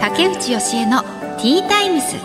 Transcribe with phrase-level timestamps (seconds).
[0.00, 2.16] 竹内義恵のティータイムス。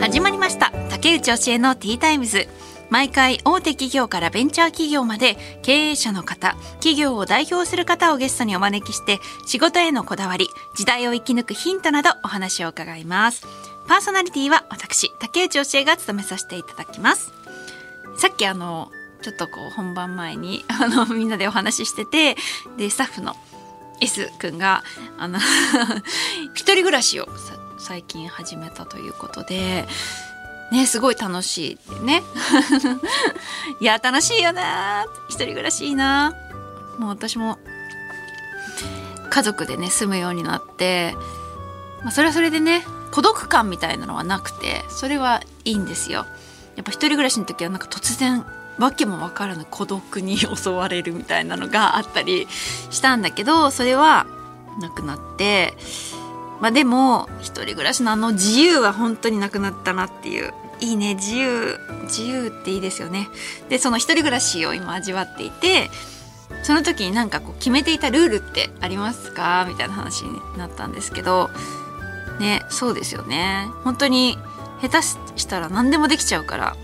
[0.00, 0.72] 始まりました。
[0.90, 2.48] 竹内義恵のティータイムズ
[2.90, 13.46] 毎回大手企業からベンチャー企業まで経営者の方企業を代表する方をゲストにお招きして仕事へのこだわり時代を生き抜くヒントなどお話を伺います。
[13.86, 17.32] パーソナリティは私竹内義恵が務めさせていただきます。
[18.16, 18.90] さっきあの
[19.22, 22.36] ちょっとこう本番前に あのみんなでお話ししてて
[22.76, 23.36] でスタッフの
[24.00, 24.84] S 君が
[25.18, 25.38] あの
[26.54, 27.28] 一人暮らしを
[27.78, 29.88] 最近始めたということで
[30.70, 31.74] ねすごい楽しい。
[31.74, 32.22] ってね。
[33.80, 36.34] いや楽しいよな一人暮らしいいな。
[36.98, 37.58] もう私も
[39.30, 41.16] 家族でね住むようになって、
[42.02, 46.26] まあ、それはそれでね孤独感みたいなのはなくてそれはいいんですよ。
[46.76, 48.44] やっぱ一人暮らしの時はなんか突然
[48.78, 52.46] わけもわからぬ孤独に襲われるみたいなのがあったり
[52.90, 54.26] したんだけどそれは
[54.80, 55.74] なくなって
[56.60, 60.52] まあでも一人暮らしのあの自由は本当になくなったなっていう。
[60.80, 63.28] いいね自由自由っていいですよね。
[63.68, 65.90] でその一人暮らしを今味わっていて
[66.62, 69.66] その時になんかこう決めていたルールってありますか？
[69.68, 71.50] みたいな話になったんですけど
[72.38, 73.66] ねそうですよね。
[73.82, 74.38] 本当に
[74.80, 76.76] 下手したら何でもできちゃうから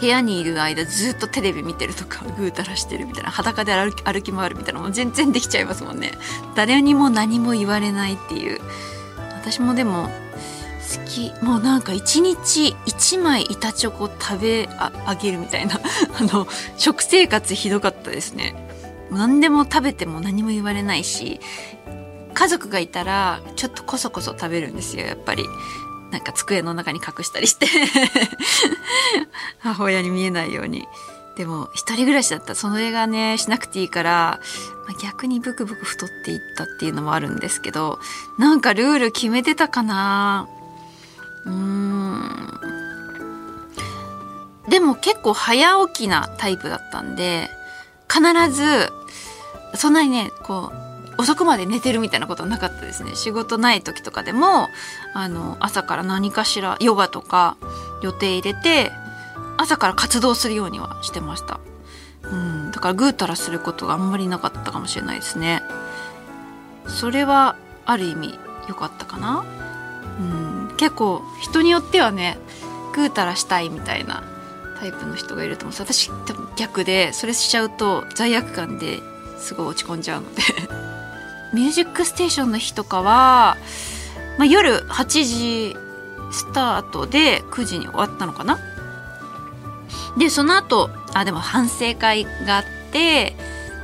[0.00, 6.12] 部屋にいる間ずっとテレビ見てるとかぐうたらしてるみたいな裸で歩き歩き回るみたいなのも全然できちゃいますもんね。
[6.54, 8.60] 誰にも何も言われないっていう。
[9.40, 11.32] 私もでも好き。
[11.44, 15.80] もうなんか一日1枚板チョコ食べあげるみたいな。
[16.20, 18.68] あの食生活ひどかったですね。
[19.10, 21.40] 何でも食べても何も言われないし
[22.34, 25.44] 家族がいたらちょっとこそこそ食べるんですよやっぱり。
[26.10, 27.66] なんか机の中に隠したりして
[29.60, 30.86] 母親に見えないように。
[31.36, 32.48] でも一人暮らしだった。
[32.48, 34.40] らその映画ねしなくていいから、
[34.88, 38.00] まあ、逆にブクブク太っていったっていうのもあるんですけど
[38.38, 40.48] なんかルール決めてたかな。
[41.44, 42.60] うーん。
[44.68, 47.48] でも結構早起きなタイプだったんで
[48.08, 48.92] 必ず
[49.74, 50.87] そんなにねこう
[51.18, 53.16] 遅くまで寝てるみたいなことはなかったですね。
[53.16, 54.68] 仕事ない時とかでも
[55.14, 57.56] あの朝から何かしらヨガとか
[58.02, 58.92] 予定入れて
[59.56, 61.60] 朝から活動するようにはしてました。
[62.22, 62.70] うん。
[62.70, 65.62] だからぐうたらすることがあんまりなかったかもしれないですね。
[66.86, 69.44] それはある意味良かったかな。
[70.20, 70.76] うん。
[70.76, 72.38] 結構人によってはね
[72.94, 74.22] ぐうたらしたいみたいな
[74.78, 79.00] タイプの人がいると思う私多分逆でそれしちゃうと罪悪感で
[79.38, 80.87] すごい落ち込んじゃうので。
[81.52, 83.56] ミュージックステーションの日とかは、
[84.38, 85.76] まあ、夜8時
[86.30, 88.58] スタートで9時に終わったのかな？
[90.18, 93.34] でその後あでも反省会があって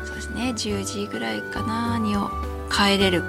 [0.04, 2.14] そうですね10時ぐらいかなに
[2.70, 3.24] 帰れる。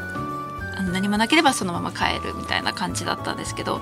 [0.92, 3.80] 何もなければそのまま帰るみたいな感じだったんですけど、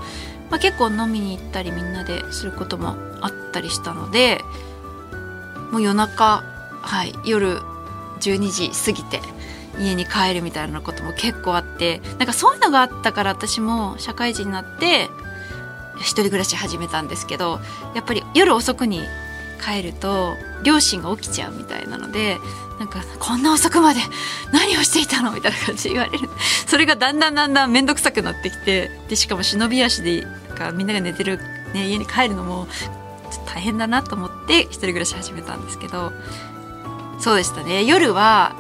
[0.52, 4.42] まあ、結構飲みに行ったりみんなですることもあったりしたので
[5.72, 6.44] もう夜中
[6.82, 7.58] はい夜
[8.20, 9.22] 12時過ぎて
[9.80, 15.10] 家に帰るみたいなことも結構あってなんかそういうのがあったから私も社会人になって
[15.98, 17.60] 一人暮らし始めたんですけど
[17.96, 19.02] やっぱり夜遅くに
[19.64, 22.38] 帰ると両親が起きちゃうみたいなので
[22.80, 24.00] なんかこんな遅くまで
[24.52, 26.30] 何をしていたのみたいな感じで言われる。
[26.68, 30.26] それがだんだんだんだん面倒くさくなってきてでしかも忍び足で
[30.58, 31.38] かみんなが寝てる、
[31.74, 32.68] ね、家に帰るのも
[33.46, 36.12] 大変だなと思って一人暮らし始めたんですけど
[37.20, 37.84] そうでしたね。
[37.84, 38.56] 夜は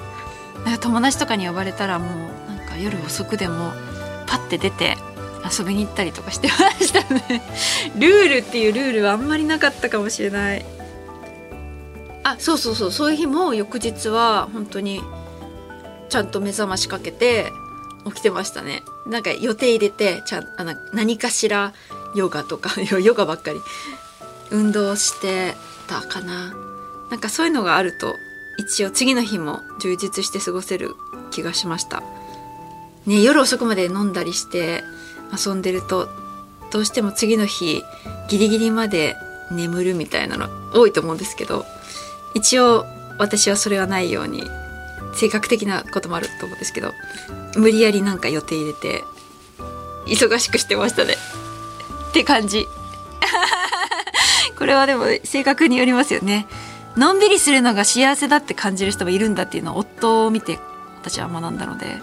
[0.65, 3.73] なんか友達とかに呼ばれたらもうなんか夜遅くでも
[4.27, 4.95] パッて出て
[5.43, 7.41] 遊びに行ったりとかしてましたね。
[7.99, 10.65] ルールっていうルールはあんまりなかったかもしれない。
[12.23, 12.91] あそうそうそう。
[12.91, 15.01] そういう日も翌日は本当に
[16.09, 17.51] ちゃんと目覚ましかけて
[18.05, 18.83] 起きてましたね。
[19.05, 21.73] なんか予定入れてちゃんあの何かしら
[22.15, 23.59] ヨガとか ヨガばっかり。
[24.51, 25.55] 運動して
[25.87, 26.53] たかな。
[27.09, 28.15] なんかそういうのがあると
[28.57, 30.95] 一応次の日も充実して過ごせる
[31.31, 32.03] 気がしました。
[33.05, 34.83] ね夜遅くまで飲んだりして
[35.31, 36.09] 遊んでると
[36.71, 37.83] どうしても次の日
[38.29, 39.15] ギリギリまで
[39.51, 41.65] 眠るみたいなの多いと思うんですけど
[42.33, 42.85] 一応
[43.19, 44.43] 私はそれがないように
[45.13, 46.91] 性格的なこともあると思うんですけど
[47.57, 49.03] 無理やりなんか予定入れて
[50.07, 51.15] 忙しくしてましたね。
[52.09, 52.67] って感じ。
[54.57, 56.47] これはでも性格によりますよね。
[56.97, 60.59] のんびりするのが幸せだって感じる人もいるんだっていうのを夫を見て
[61.01, 61.97] 私は学んだので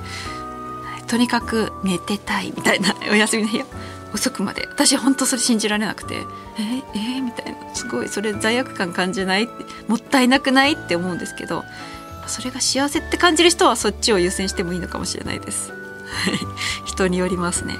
[1.06, 3.66] とにかく寝てたいみたいなお休みの日は
[4.12, 4.66] 遅くまで。
[4.68, 7.74] 私本当それ信じられなくてえー、えー、みたいな。
[7.74, 9.52] すごいそれ罪悪感感じないって
[9.86, 11.64] もったいなくないって思うんですけど
[12.26, 15.72] それが幸せって感じる人はそっちを優先してもいいのかもしれないです。
[16.84, 17.76] 人によりますね。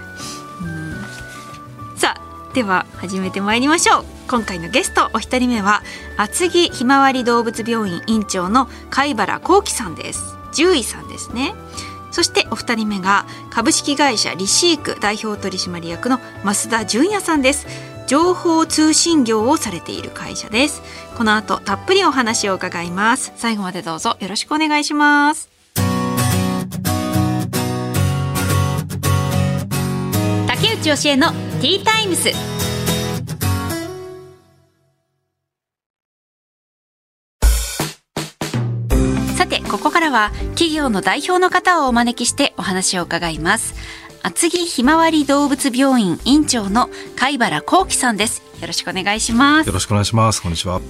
[2.55, 4.05] では始めてまいりましょう。
[4.29, 5.83] 今回のゲストお一人目は
[6.17, 10.35] 厚木ひまわり動物病院院長の貝原幸喜さんです。
[10.53, 11.55] 獣医さんですね。
[12.11, 17.67] そしてお二人目が株式会社リシーク代表取締役の増田純也さんです。
[18.09, 20.83] 情報通信業をされている会社です。
[21.17, 23.33] この後たっぷりお話を伺います。
[23.37, 25.49] 最後までどうぞよろしくお願いします。
[30.49, 32.31] 竹内教えのティータイムス。
[39.37, 43.75] さてここからは企業の代表の方をお招きしてお話を伺います。
[44.23, 48.43] 厚木ひまわり動物病院院長の貝原幸喜さんです。
[48.63, 49.67] よろしくお願いします。
[49.67, 50.41] よろしくお願いします。
[50.41, 50.81] こんにちは。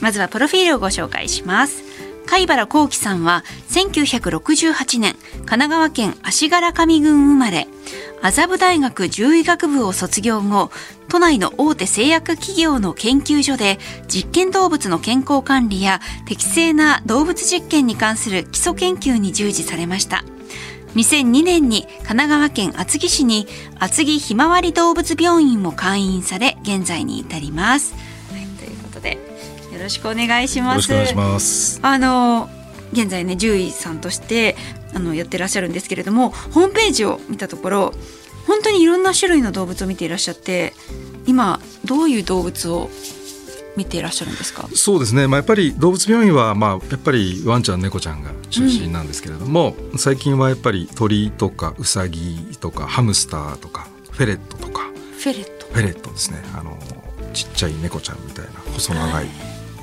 [0.00, 1.82] まずはプロフィールをご紹介します
[2.26, 7.68] 貝原幸喜さんは1968年神奈川県足柄上郡生まれ
[8.22, 10.70] 麻布大学獣医学部を卒業後
[11.08, 13.78] 都内の大手製薬企業の研究所で
[14.08, 20.24] 実験動物の健康管理や適正な動物実験に関する基礎研究に従事されました。
[20.94, 23.46] 2002年に神奈川県厚木市に
[23.78, 27.94] 厚木ひまわり動物病院も開院され現在に至ります、
[28.32, 29.18] はい、ということで
[29.74, 30.90] よろしくお願いします。
[30.90, 31.80] よろしくお願いします。
[31.82, 32.48] あの
[32.92, 34.56] 現在ね獣医さんとして
[34.94, 37.94] あのやってらっしゃるんですけれどもホームページを見たところ
[38.46, 40.74] 本当にいろんな種類の動物を見ていらっしゃって
[41.26, 42.88] 今どういう動物を
[43.76, 44.68] 見ていらっしゃるんですか？
[44.76, 54.82] そうですね、まあ、やっぱり動物病院は、まあ、やっぱりワンちゃん猫ちゃんが中心なんですけれども、うん、最近はやっぱり鳥とかウサギとかハムスターとかフェレットとか。
[55.18, 55.66] フェレット。
[55.66, 56.40] フェレットですね。
[56.54, 56.78] あの
[57.32, 59.26] ちっちゃい猫ちゃんみたいな細長い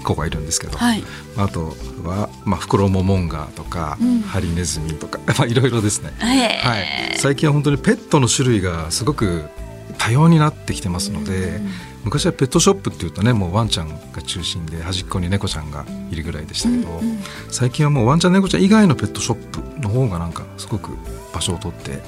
[0.02, 1.04] 子がいるんですけど、はい、
[1.38, 9.50] あとは、まあ、フクロモモンガとか、うん、ハリネズミとか、 まあ、いろいろですね、はい、最近は本当にペットの種類がすごく
[9.98, 11.62] 多様になってきてますので、
[12.04, 17.20] 昔はペットショップっていうとねもうワンちゃんが中心で端っこに猫ちゃんがいるぐらいでしたけど、うんうん、
[17.50, 20.92] 最近はもうワンちゃん猫ちゃん以外のペットショップの方がなんかすごく
[21.34, 22.02] 場所を取って、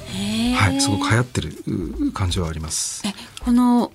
[0.56, 3.04] はい、すごく流行ってる感じはあります。
[3.44, 3.92] この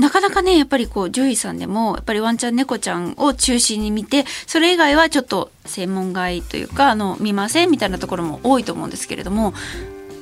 [0.00, 9.54] なかなかねやっぱりこう獣医さんでもやっぱりワンちゃん猫ちゃんを中心に見てそれ以外はちょっと専門外というかあの見ませんみたいなところも多いと思うんですけれども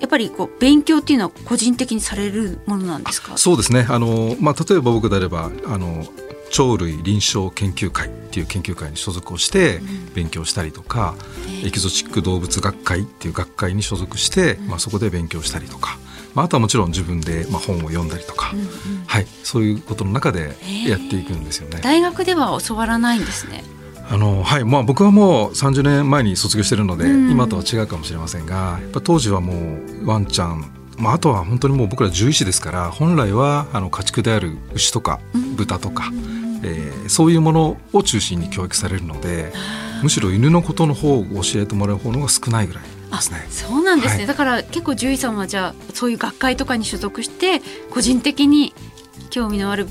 [0.00, 3.36] やっぱりこう勉強っていうのは個人的にされるものなんですか？
[3.36, 3.86] そうですね。
[3.88, 6.04] あの、まあ、例えば僕であればあの
[6.54, 9.80] 鳥類臨床研究会っていう研究会に所属をして
[10.14, 11.14] 勉強したりとか、
[11.46, 15.98] うん、エキゾチック動物学会っていう学会に所属して、うん、まあ、そこで勉強したりとか、
[16.38, 18.67] まあ、あとはもちろん自分でまあ本を読んだりとか、うんうん、
[19.08, 20.55] はい、そういうことの中で
[20.87, 21.81] やっていくんですよね。
[21.82, 23.64] 大学では教わらないんですね。
[24.08, 35.20] あのはいまあ、僕はもう30年前に卒業してるので、うん、今とは違うかもしれませんがやっぱ当時はもうワンちゃん、まあ、あとは本当にもう僕ら獣医師ですから本来はあの家畜である牛とか
[35.56, 39.52] 豚とか、うん、えー、そういうものを中心に教育されるので
[40.02, 43.46] むしろ犬のことの方を教えてもらう方のが少ないぐらいですね。
[43.50, 48.75] そうなんですね、はい、だから結構獣医さんはじゃあそういう学会とかに所属して個人的に
[49.31, 49.88] 興味のある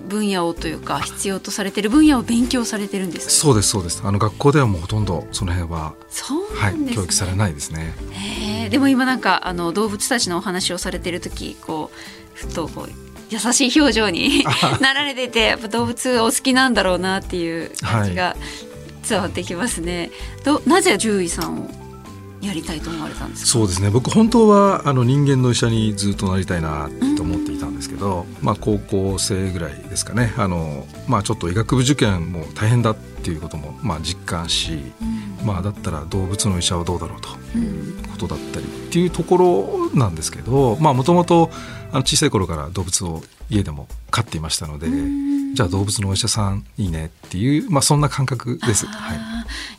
[0.00, 4.02] 分野をというか必要とされている分野を勉強されてるんですそうですそうです。
[4.04, 7.94] あの学校ではもうほとんどその辺はそう、ね、はい、教育されないですね。
[8.12, 12.90] へでも今なんかあの動物たちのお話をされてる時こうふとこう
[13.30, 14.44] 優しい表情に
[14.80, 18.36] なられててやっぱ動物お好きなんだろうなっていう感じが
[19.08, 20.10] 伝わってきますね、
[20.44, 21.85] はい、どなぜ獣医さんを
[22.40, 23.90] やりたいと思われたんですそうですね。
[23.90, 30.34] 僕本当はあの人間の医者にずっとなりたいなと思っていたんですけど、うん、まあ、高校生ぐらいですかね。
[30.36, 34.80] あの、まあ、ちょっと医学部受験も大変だっていうことも、まあ、実感し、
[35.40, 39.36] うん、まあ、だったら動物の医者はどうだろうということだったりっていうとこ
[39.92, 41.50] ろなんですけどもともと
[42.04, 44.88] 小さい頃から動物を家でも飼っていましたので。
[45.56, 48.84] じゃあ動物のお医者さんいいねっていう、まあ、そんな感覚です。
[48.84, 49.18] はい、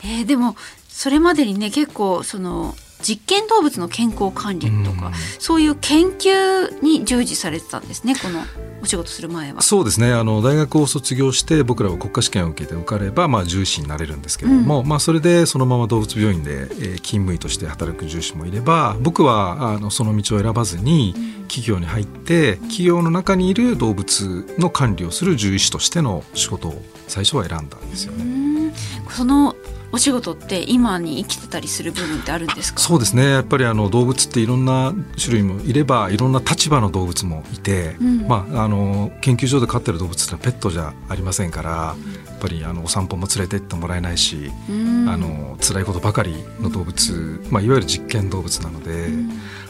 [0.03, 0.55] えー、でも
[0.97, 2.73] それまでにね結構その
[3.03, 8.39] 実験動物の健康管理とか、うん、そういう研究に従事されてたんですねこの
[8.81, 9.61] お仕事する前は。
[9.61, 10.11] そうですね。
[10.11, 21.13] あの大学を卒業して僕らは国家試験を受けて受かれば、まあ、獣医師になれるんですけれども、うん、まあ、それでそのまま動物病院で、えー、勤務医として働く獣医師もいれば僕はあのその道を選ばずに
[21.47, 28.73] 企業に入って企業の中にいる動物の管理をする獣医師としての仕事を最初は選んだんですよね。
[29.11, 29.55] その
[29.91, 32.79] お仕事って今に生きてたりする部分ってあるんですか？
[32.79, 33.29] そうですね。
[33.29, 49.09] やっぱりあの動物っていろんな種類もいればいろんな立場の動物もいて、うん、まあ、あの研究所で飼ってる動物ってのはペットじゃありませんから、うん、やっぱりあのお散歩も連れてってもらえないし、うん、あの辛いことばかりの動物、まあ、いわゆる実験動物なので、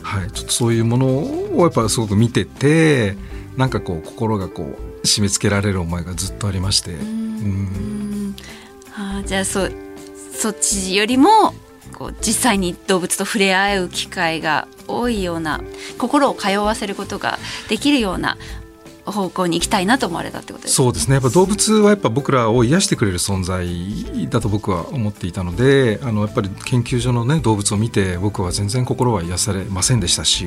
[0.02, 1.08] はい、ちょっとそういうもの
[1.58, 3.16] をやっぱすごく見てて
[3.56, 6.94] なんかこう心がこう締め付けられる思いがずっとありまして。
[6.94, 8.36] うん。
[8.96, 9.87] あじゃあそう
[10.38, 11.54] そっちよりも
[11.94, 15.62] こう実際に動物と触れ合う機会が多いような
[15.98, 17.40] 心を通わせることが
[17.70, 18.38] できるような
[19.12, 21.16] 方向に行きたいなと思われたってことです、そうですね。
[21.16, 30.46] やっぱ動物はやっぱ僕らを癒してくれる存在だと僕は思っていたのであのやっぱり研究所の、ね、動物を見て僕は全然心は癒されませんでしたし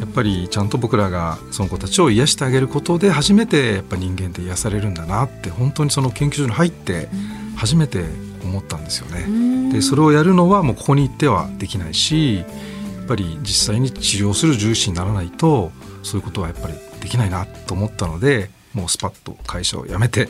[0.00, 7.08] やっぱりちゃんと僕らがその子たちを癒してあげることで初めてやっぱ人間って癒されるんだなって本当にその研究所に入って
[7.56, 8.04] 初めて
[8.42, 9.72] 思ったんですよね。
[9.72, 20.28] でそれをやるのはもうここに行ってはできないしやっぱり実際に治療する重視にならないとそういうことはやっぱりできないなと思ったのでもうスパッと会社を辞めて、っ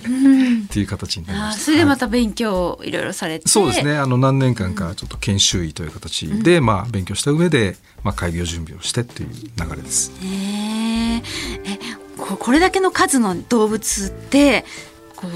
[0.71, 1.61] ていう形になりました。
[1.65, 3.97] それでまた勉強いろいろされて、そうですね。
[3.97, 10.12] あの何年間かちょっと研修医という形で、うん、まあ勉強した上でまあ開業準備をしてという流れです。
[10.25, 11.23] ええ
[12.17, 14.65] これだけの数の動物って
[15.18, 15.30] こう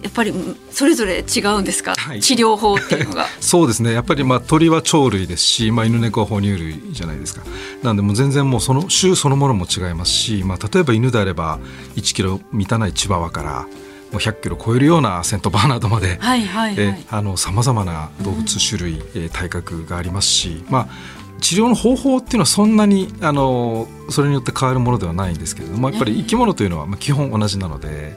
[0.00, 0.32] やっぱり
[0.70, 3.26] それぞれ違うんですか、はい、治療法っていうのが。
[3.40, 3.92] そうですね。
[3.92, 7.42] やっぱりまあ鳥は鳥類ですし、まあ、犬猫は哺乳類じゃないですか。
[7.82, 11.58] なんでもう全然もうその種そのものも違いますし、まあ、例えば犬であれば
[11.96, 13.66] 1キロ満たないチワワから
[14.12, 16.20] もう100キロ超えるようなセントバーナードまで
[17.36, 20.88] さまざまな動物種類、うん、体格がありますし、まあ、
[21.40, 28.16] 治療の方法っていうのはそんなにあのそれによって変わるものではないんですけれどもやっぱり生き物というのは基本同じなので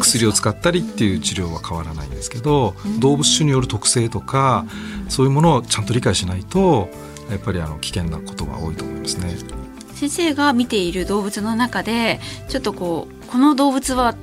[0.00, 4.66] 薬を使ったりっていう治療は変わらないんですけど動物種による特性とか
[5.08, 6.88] そういうものをちゃんと理解しないと
[7.30, 9.36] やっぱりあの危険なことが多いと思いますね。
[9.94, 14.14] 先生が見ている動物の中でちょっとこうこの動物は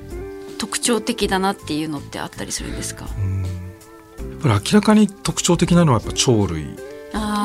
[0.58, 3.06] 特徴的だなっていうのってあったりするんですか？
[3.06, 6.78] やっぱり明らかに特徴的なのはやっぱ鳥類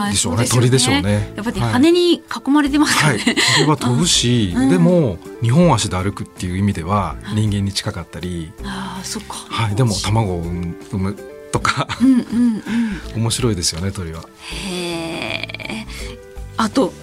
[0.09, 1.33] でしょうね、ね、鳥でしょうね。
[1.35, 2.21] やっぱり羽に囲
[2.51, 11.15] まれてますね、はい、鳥は飛ぶし、 でも二本足で歩くっていう意味では人間に近かったり、あそっか、はい、でも卵を産む
[11.51, 12.63] とか、うんうん
[13.15, 14.23] うん、 面白いですよね鳥は。
[14.51, 15.87] へえ
[16.57, 16.93] あと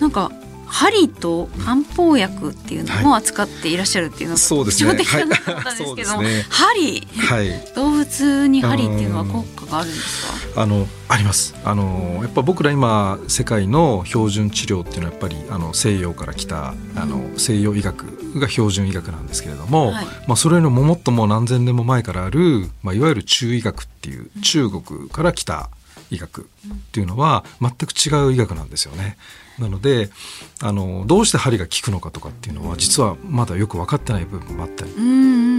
[0.00, 0.30] なんか
[0.66, 4.96] 針と漢方薬っていうのも扱っていらっしゃるっていうのがそうですね。
[4.96, 10.62] 的なかったんですけども、ね、針、はい、動物に針っていうのは効果があるんですか？
[10.62, 11.54] あのあります。
[11.64, 25.70] あのやっぱ僕ら今世界の標準治療っていうのはやっぱりあの西洋から来たあの西洋医学が標準医学なんですけれども、はい、まあそれのももっとも何千年も前からあるまあいわゆる中医学っていう中国から来た
[26.10, 26.44] 医学っ
[26.92, 29.16] ていうのは全く違う医学なんですよね。
[29.58, 30.10] なので
[30.62, 34.90] あのどうして針が効くのかとかっていうのは実はまだよく分かってない部分もあったり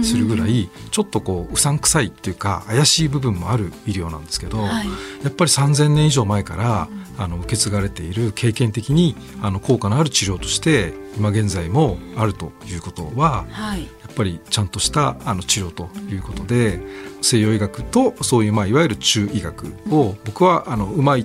[0.04, 4.86] するぐらいちょっとこううさんくさいっていうか怪しい部分もある医療なんですけど、はい、
[5.22, 6.88] やっぱり3,000年以上前から
[7.18, 16.80] あの受け継がれている経験的にあの効果のある治療として今現在もあるということは、はい、やっぱりちゃんとしたあの治療ということで
[17.20, 21.16] 西洋医学とそういうまあいわゆる中医学を僕はあのうま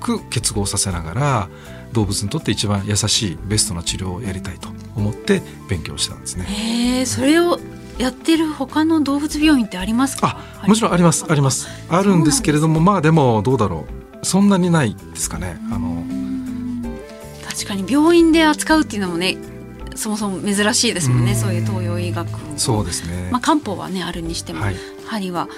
[0.00, 1.48] く結合させながら
[1.92, 6.44] 動物にとって一番優しいベストな治療をやりたいと思って勉強したんですね。
[6.44, 7.58] へそれを
[7.98, 10.40] やってる他の動物病院ってありますか？
[10.62, 11.68] あもちろんありますあります。
[11.88, 13.86] あるんですけれどもまあでもどうだろ
[14.22, 15.58] うそんなにないですかね。
[15.72, 16.04] あの
[17.48, 19.36] 確かに病院で扱うっていうのもね
[19.96, 24.76] そもそも珍しいですもんね、うそういう東洋医学そうですね、まあ、漢方はねあるにしても、はい、
[25.06, 25.48] 針は。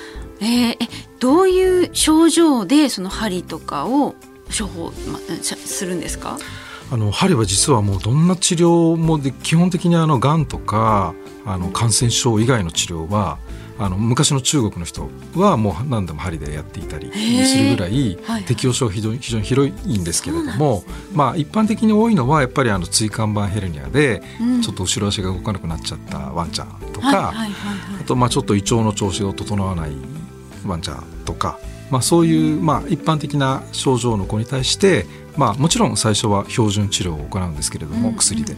[0.41, 0.77] えー、え
[1.19, 4.15] どういう症状でその針とかを
[4.57, 6.39] 処方、まするんですか？
[6.93, 11.15] あの針は実はもうどんな治療もで基本的にあのがんとか
[11.47, 13.39] あの感染症以外の治療は
[13.79, 17.11] あの昔の中国の人はもう何でも針でやっていたり
[17.47, 20.83] するぐらい適応症は非常に非常に広いんですけれども、
[21.15, 24.21] まあ、一般的に多いのはやっぱりあの椎間板ヘルニアで
[24.63, 29.93] ちょっと後ろ足が動かなくなっちゃったワンちゃんとかあとまあちょっと胃腸の調子が整わない
[30.67, 31.59] ワンちゃんとか
[31.91, 35.07] まあ、そういうまあ一般的な症状の子に対して、
[35.37, 38.57] まあ、もちろん最初は標準治療を行うんですけれども、薬で、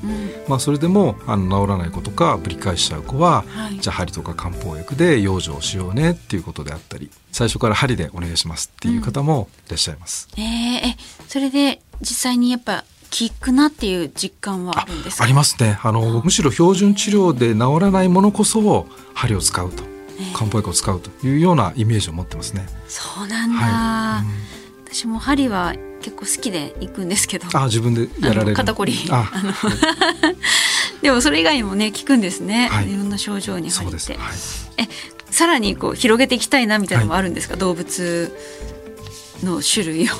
[0.49, 10.29] まあ、それでもあの治らない子とかぶり返しちゃう子は、はい、じゃあ針とか漢方薬で養生しようねっていうことであったり最初から針でお願いしますっていう方もいらっしゃいます。
[10.37, 15.79] うん、えー、それで実際にやっぱ効くなっていう実感はあるんですありますね。
[15.83, 19.92] あのむしろ標準治療で治らないものこそ針を使うと
[20.35, 22.67] 漢方薬を使うというようなイメージを持ってますね。
[22.89, 24.25] そうなんだ、はい。
[24.25, 27.47] うん、私も針は結構好きで行くんですけど。
[27.55, 28.95] あ自分でやられる肩こり。
[29.11, 29.31] あ。
[29.43, 29.53] の
[31.03, 34.35] でもそれ以外にもね効くんですね、はい、いろんな症状に入って、はい、
[34.79, 34.89] え
[35.31, 38.33] さらにこう広げていきたいなみたいなのもあるんですか、はい、動物
[39.43, 40.13] の種類を。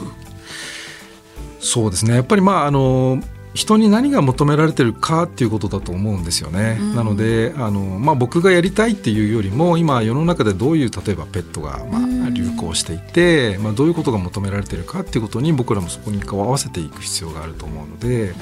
[1.61, 2.15] そうですね。
[2.15, 3.23] やっぱりまああの
[3.55, 6.79] 人に何が求められてるかっていうことだと思うんですよね。
[6.81, 18.35] うん、なのであの、まあ、僕がやりたいっていうよりも今世の中でどういう例えばペットが、まあ、流行していて、うん、まあ、どういうことが求められてるかっていうことに僕らもそこに合わせていく必要があると思うので。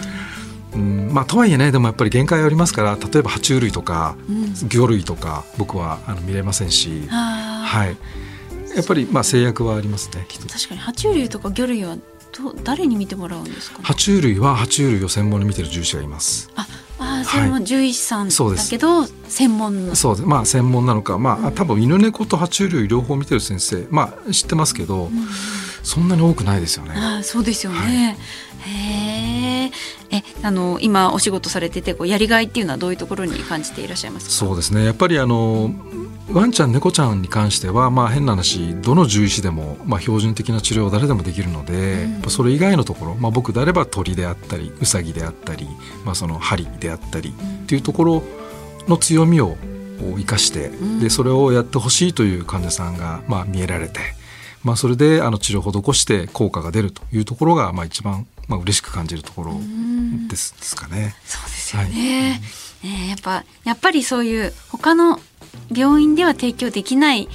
[0.73, 4.17] うんまあ、とはいえねでもやっぱり限界ありますから例えば爬虫類とか、
[4.69, 7.97] 魚類とか僕はあの見れませんし、はい、
[8.77, 11.97] やっぱりまあ制約はありますね確かに爬虫類とか魚類は
[12.33, 16.51] ど誰に見てもらうんですか、ね、爬虫類は爬虫類を専門に見てる獣医師がいます。
[16.57, 16.67] あ
[16.99, 18.35] あ専門、はい、獣医師さんだ
[18.69, 20.29] けど専門そうです。
[20.29, 25.27] まあ専門なのかまあ、うん、多分犬猫と爬虫類両方見てる先生まあ知ってますけど、うん、
[25.83, 26.93] そんなに多くないですよね。
[26.95, 29.71] あそうですよね、はい、へえ
[30.13, 34.33] えあの今お仕事されててこうやりがいっていうのはどういうところに感じていらっしゃいますか？
[34.33, 34.85] そうですね。
[34.85, 35.73] やっぱりあの
[36.33, 45.67] ワンちゃん猫ちゃんに関しては、まあ、変な話どの獣医師でも、まあ、標準的な治療は誰でもできるので、うん、それ以外のところ、まあ、僕であれば鳥であったりウサギであったり、
[46.05, 48.23] まあ、その針であったり、っていうところ
[48.87, 49.57] の強みを
[49.99, 53.99] 生かして、うん、でそれをやってほしいという患者さんが、まあ、見えられて、
[54.63, 59.55] まあ、それであの治療を施して効果が出るというところが、まあ、一番、まあ嬉しく感じるところ
[60.29, 61.17] です,、ですかね。
[61.25, 62.41] そうですよね、
[62.83, 65.21] はい、ねやっぱやっぱりそういう他の
[65.75, 67.29] 病院では提供できない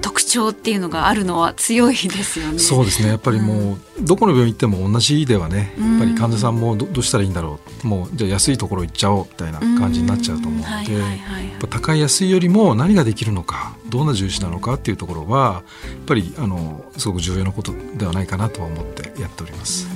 [0.00, 2.58] 特徴っていうのがあるのは強いですよね。
[2.58, 3.08] そうですね。
[3.08, 19.88] やっぱりもう、うん、どこの病院行っても同じではね、やっぱり患者さんもどどうしたらいいんだろう、もうじゃあ安いところ行っちゃおうみたいな感じになっちゃうと思うので、高い安いよりも何ができるのか、どんな重視なのかっていうところはやっぱりあのすごく重要なことではないかなとは思ってやっております。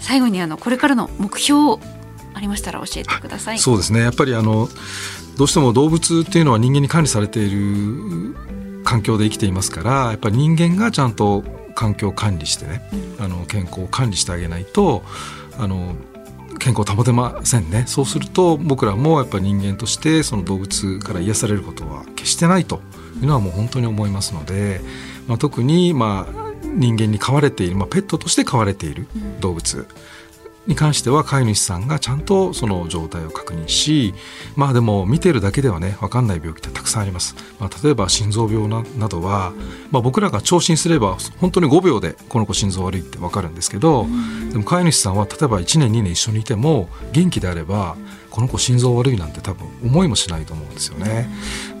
[0.00, 1.78] 最後にあのこれからの目標
[2.32, 3.58] ありましたら教えてください。
[3.58, 4.00] そうですね。
[4.00, 4.68] やっぱりあの
[5.36, 8.34] どうしても動物っていうのは人間に管理されている
[8.84, 12.88] 環境で生きていますからやっぱり人間がちゃんと環境を管理してね、
[13.18, 15.02] うん、あの健康を管理してあげないと
[15.58, 15.94] あの
[16.58, 17.84] 健康を保てませんね。
[17.86, 22.80] そうすると僕らもやっぱり人間としてその動物から癒されることは決してないと
[23.20, 24.80] いうのはもう本当に思いますので、
[25.26, 29.06] まあ、特にまあ人間に飼われている、まあ、ペットとして飼われている
[29.40, 29.86] 動物、うん
[30.66, 34.14] に関しては飼い主さんがちゃんとその状態を確認し
[34.56, 39.52] まあでも見てるだけではね分かんない病気ってたくさんあります、まあ、例えば心臓病ななどは、
[39.90, 44.06] まあ、僕らが聴診すれば本当に5秒でこの子心臓悪いって分かるんですけど
[44.50, 47.96] でも飼い主さんは例えば1年2年一緒にいても元気であれば
[48.30, 51.30] この子心臓悪いなんて多分思いもしないと思うんですよね。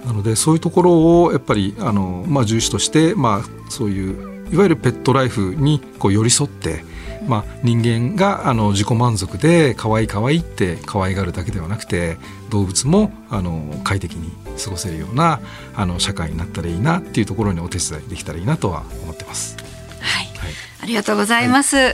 [0.06, 6.84] なのでそういうところをやっぱりあの、まあ、重視として、まあ、そういういわゆるペットライフにこう寄り添って
[7.26, 12.16] まあ、人間があの自己満足で可愛い可愛いって可愛がるだけではなくて
[12.50, 14.30] 動物もあの快適に
[14.62, 15.40] 過ごせるような
[15.74, 19.56] あの社会になったらいいなっていうところにお手伝いできたらいいなとは思ってます。
[20.00, 21.76] はい、はい、ありがとうございます。
[21.76, 21.92] はい、は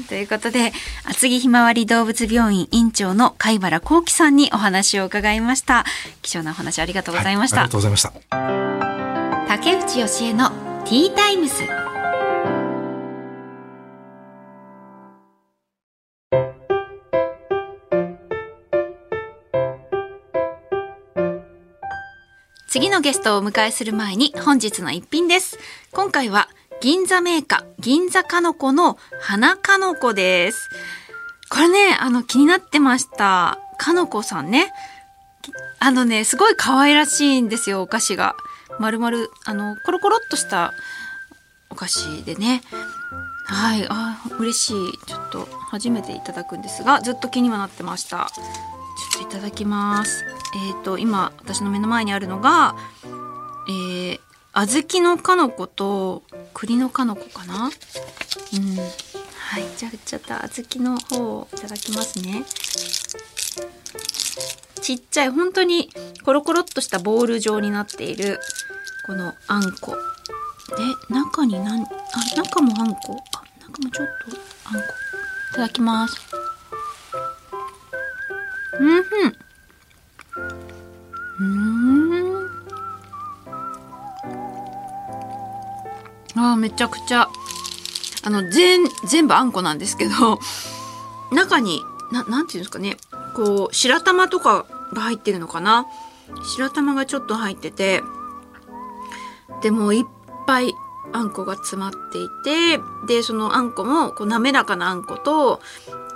[0.00, 0.72] い、ということで
[1.04, 5.84] 厚木ひまわり動物病院院長の貝原幸喜さんにお話を伺いました。
[6.22, 7.62] 貴重なお話ありがとうございました。
[7.62, 8.12] ありがとうございました。
[9.48, 10.52] 竹内義恵の
[10.88, 11.64] ティータイムス。
[22.70, 25.58] 次のゲストをお迎えする前に本日の一品です。
[25.92, 26.48] 今回は
[26.80, 30.70] 銀座メーカー銀座かのこの花かのこです。
[31.50, 33.58] これね、あの気になってました。
[33.76, 34.72] かのこさんね。
[35.80, 38.34] あのね、すごい可愛らしいんですよ、お菓子が。
[38.78, 40.72] まるまる、あの、コロコロっとした
[41.70, 42.62] お菓子でね。
[43.46, 44.92] はい、あ、嬉しい。
[45.06, 48.28] ちょっと初めていただくんですが、ずっと気にはなってました。
[49.14, 50.24] ちょっといただきます。
[50.54, 52.74] えっ、ー、と今私の目の前にあるのが、
[53.68, 54.20] えー、
[54.52, 56.22] 小豆のかのこと
[56.54, 57.54] 栗のかのこかな？
[57.54, 58.76] うん。
[58.76, 62.44] はいじゃあちょっと小豆の方をいただきますね。
[64.80, 65.90] ちっちゃい本当に
[66.24, 68.38] コロコロっとしたボール状になっている
[69.06, 69.96] このあんこ。
[70.76, 71.86] で中になんあ
[72.36, 73.16] 中もあんこ？
[73.34, 74.12] あ中もちょっと
[74.66, 74.80] あんこ
[75.52, 76.20] いただきます。
[78.80, 79.34] うんふん。
[81.40, 82.48] うん
[86.36, 87.28] あめちゃくちゃ
[88.24, 90.38] あの全全部あんこなんですけど
[91.32, 92.96] 中にななんていうんですかね
[93.38, 95.86] こう白玉とかが入ってるのかな？
[96.56, 98.02] 白玉がちょっと入ってて
[99.58, 100.04] ってもいっ
[100.44, 100.74] ぱい
[101.12, 105.60] あんこが詰まっていてでそのあんこもこう滑らかなあんこと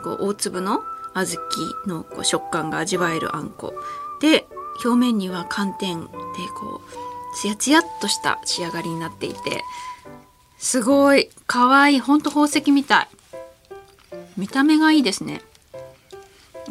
[0.03, 0.83] こう大粒の
[1.15, 1.39] 小
[1.87, 3.73] 豆のこう食感が味わえるあんこ。
[4.21, 4.49] で
[4.85, 6.09] 表面には寒天で
[6.59, 9.63] こうツヤツヤっとした仕上がりになっていて
[10.59, 13.09] すごい可愛いほんと宝石みたい。
[14.37, 15.41] 見た目がいいですね。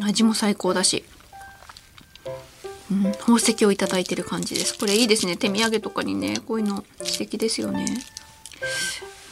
[0.00, 1.04] 味も最高だし、
[2.90, 4.78] うん、宝石をいただいてる感じです。
[4.78, 5.36] これいいですね。
[5.36, 7.86] 手土産とかにねこういうの素敵ですよね。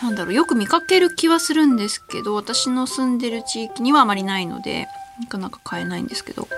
[0.02, 0.34] なんだろう。
[0.34, 4.88] よく見かける気はするんですけど私の住んでる地域にはあまりないので
[5.20, 6.48] なかなか買えないんですけど。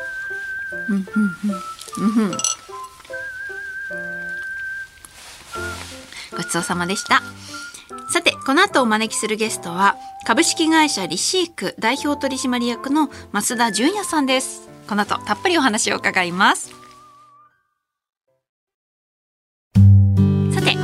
[0.89, 1.05] うんうん
[2.17, 2.39] うんうん
[6.35, 7.23] ごちそうさまでした。
[8.11, 14.69] さてこの後お招きするゲストは株式会社リシーク代表取締役の増田純也さんです。
[14.89, 16.83] この後たっぷりお話を伺います。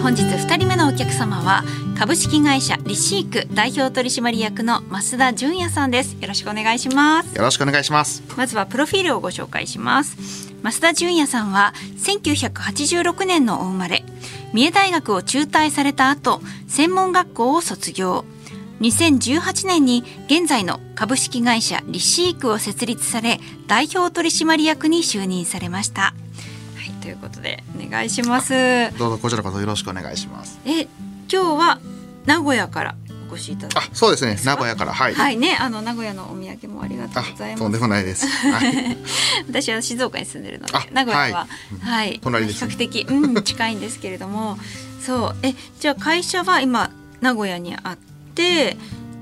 [0.08, 1.64] 本日2人目のお客様は
[1.98, 6.16] 株式会社リシーク代表取締役の増田純也さんです。
[6.18, 7.36] よろしくお願いします。
[7.36, 8.22] よろしくお願いします。
[8.34, 10.48] まずはプロフィールをご紹介します。
[10.62, 14.02] 増田純也さんは1986年のお生まれ。
[14.54, 18.24] 三重大学を中退された後専門学校を卒業
[18.80, 26.14] 2018年に現在の株式会社リシークを設立され代表取締役に就任されました。
[27.00, 28.52] ということでお願いします。
[28.98, 30.58] どうぞこちらこそよろしくお願いします。
[30.64, 30.88] え今
[31.28, 31.80] 日は
[32.26, 32.94] 名古屋から
[33.30, 34.36] お越しいただあそうですね。
[34.44, 34.92] 名古屋から。
[34.92, 35.14] はい。
[35.14, 37.62] はいねあの名古屋のお土産もありがとうございます。
[37.62, 38.96] とんでもないです、 はい、
[39.48, 41.48] 私は静岡に住んでるので名古屋は、はい、
[41.80, 44.58] はい、隣です、比較的、うん、近いんですけれども。
[45.00, 45.36] そう。
[45.42, 48.17] えじゃあ会社は今名古屋にあって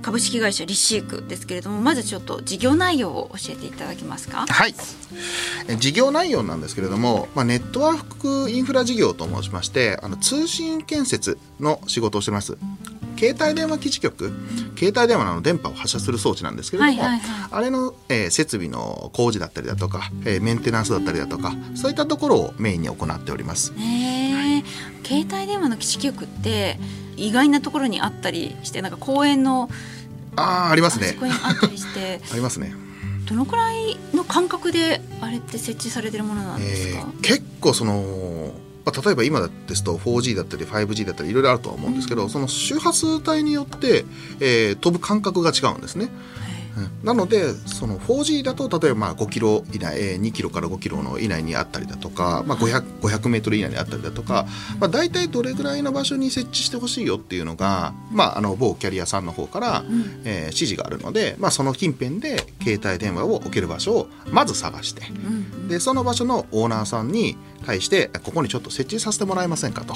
[0.02, 4.46] 株式会社リシークですけれどもまずちょっと事業内容を教えていただけますか？
[4.46, 4.74] はい。
[5.79, 12.57] 事業内容なんですけれども、まあ、ネットワークインフラ事業と申しましてあの通信建設の仕事をしてます。
[13.18, 14.31] 携帯電話基地局
[14.79, 23.72] 携帯電話の電波を発射する装置なんですけれども、はいはいはい、あれの、えー、設備の工事だったりだとか、えー、メンテナンスだったりだとかそういったところをメインに行っております。
[23.79, 24.62] へ
[25.02, 26.79] 携帯電話の基地局って
[27.16, 29.68] 意外なところにあったりしてなんか公園の
[30.37, 31.16] ああありますね。
[31.44, 32.72] あったりして ありますね。
[33.29, 37.00] どのくらいの間隔であれって設置されてるものなんですか？
[37.00, 38.52] えー、結構その
[38.85, 44.05] まあ、例えば今ですと 4G だったり 5G だったりいろいろあるとは思うんですけど、うん、その周波数帯によって、
[44.38, 46.09] えー、飛ぶ間隔が違うんですね。
[47.03, 54.47] なのでその 4G だと例えばまあ5キロ以内、えー、2キロから5キロの以内にあったりだとか、まあ500、500, メートル以内にあったりだとか、
[54.79, 59.85] まあ、大体どれぐらいの場所に設置してほしいよっていうのが、まあ、あの某キャリアさんの方から、
[60.25, 65.03] えー、指示があるので、まあ、その近辺で携帯電話を置ける場所をまず探して、
[65.69, 69.94] でその場所のオーナーさんに対してここにちょっと設置させてもらえませんかと。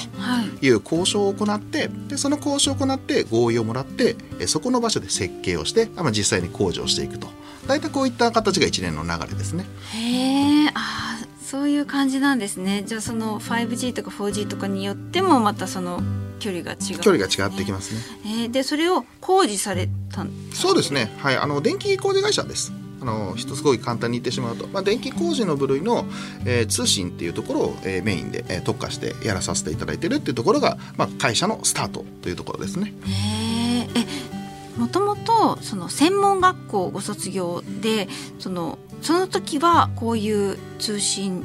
[0.61, 0.70] い。
[0.70, 7.28] う交渉を行ってでその交渉を行って合意をもらってそこの場所で設計をして、まあ、実際に工事をしていくと。
[7.66, 9.64] 大体こういった形が一連の流れですね。
[9.94, 12.83] へえあそういう感じなんですね。
[12.87, 16.00] じゃあその 5G とか 4G とかによってもまたその
[16.38, 18.00] 距離が違う、ね、距離が違ってきますね。
[18.24, 21.12] えー、でそれを工事されたそうですね。
[21.18, 21.37] はい。
[21.37, 22.72] あの電気工事会社です。
[23.01, 26.05] あの一つすごい簡単に言ってしまうと、まあ、電気工事の部類の、
[26.45, 32.93] えー、通信っていうところを、えー、メインで、えー、特化してやらさせていただいてるっていうところが、まあ、会社のスタートというところですね。
[33.07, 34.31] へえ
[34.79, 38.09] もともとその専門学校ご卒業で
[38.39, 41.45] そのその時はこういう通信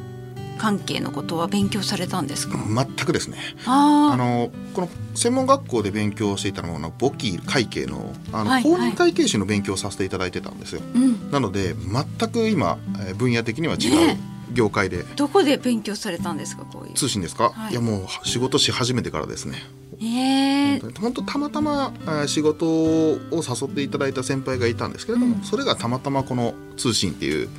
[0.57, 2.57] 関係のことは勉強されたんですか？
[2.57, 3.37] 全くですね。
[3.65, 12.77] あのこの専門学校で勉強していたのは簿記会計のあの、はいはい、公認会計士の勉強をさせていただいてたんですよ、うん、なので全く今
[13.17, 14.19] 分野的には違う、ね
[14.53, 15.03] 業界で。
[15.15, 16.93] どこで勉強されたんですかこういう？
[16.93, 19.57] 通信ですか、はい、いやもう仕事し始めてからですね。
[19.99, 21.93] えー、本当たまたま
[22.27, 27.49] 仕事を誘っていただいた先輩がいたんですけれども、うん、それがたまたまこの通信っていう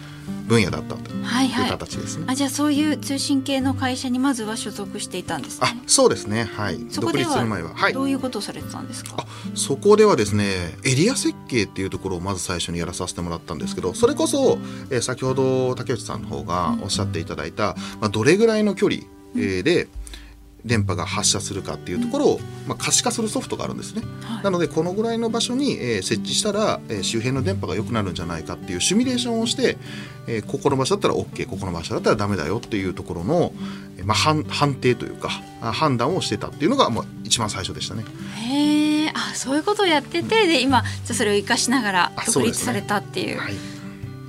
[0.47, 1.25] 分野だったという
[1.69, 2.21] 形ですね。
[2.21, 6.45] はいはい、あじゃあそういう通信系の会社にまずは所属していたんです、ね、あそうですね。
[6.45, 6.79] はい。
[6.95, 9.17] 独立する前は、はい、どういうことをされてたんですか？
[9.19, 14.59] あそこではですねエリア設計っていうところをまず最初にやらさせてもらったんですけどそれこそ、
[14.91, 19.03] えー、先ほど竹内さんの方がおっしゃっていただいた、まあ、どれぐらいの距離、
[19.37, 19.91] えー、で、うん
[20.67, 29.79] 電波が発射するかっていうところを、まあ、可視化するソフトがあるんですね、はい、なのでこのぐらいの場所に、えー、設置したら、えー、周辺の電波が良くなるんじゃないかっていうシミュレーションをして、
[30.27, 33.53] えー、ここの場所だったら OK ここの場所だったらダメだよっていうところの、
[33.99, 35.29] えーまあ、判判定というか
[35.61, 38.05] 判断をしてたっていうのが、まあ、一番最初でしたね。
[38.35, 43.41] へえあそういうことをやっててで今じゃそれを生かしながら独立されたっていう。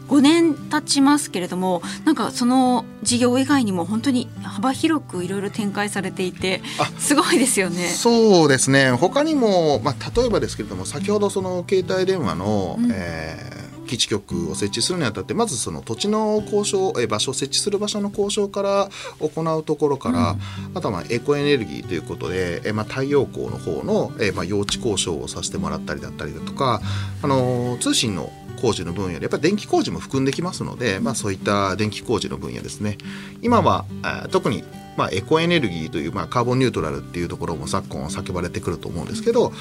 [0.08, 6.62] 5年経ちますけれどもなんかその事業以外にも本当に幅広くいろいろ展開されていて
[6.98, 7.88] すごいですよね。
[7.88, 8.91] そうですね。
[8.91, 18.89] 他にも、まあ、例えばですけれども先ほどその携帯電話の、うん、えー基地局を設置するにあたってまずその土地の交渉え場所設置する場所の交渉から
[19.20, 26.82] 行うところから、うん、あとはまあエコエネルギーということでえまあ太陽光の方のえまあ用地交渉をさせてもらったりだったりだとか
[27.24, 32.98] あの通信の工事の分野でやっぱり電気工事も含んできますので、まあ、そういった電気工事の分野ですね。
[33.41, 33.86] 今は
[34.32, 34.63] 特に
[34.98, 39.52] まあ、エコエネルギーという、まあ、カーボンニュートラルっていうところも昨今は叫ばれてくると思うんですけど、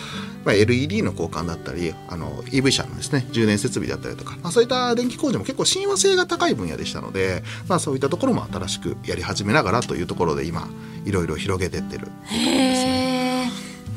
[0.46, 10.68] まあ、LED の交換だったりあの EV 車のですね充電設備だったりとか、まあ、そういった電気工事も結構親和性が高い分野でしたので、まあ、そういったところも新しくやり始めながらというところで今
[11.04, 12.09] いろいろ広げてってる。
[12.24, 13.46] へえ